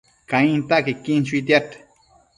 [0.31, 1.67] Cainta quequin chuitiad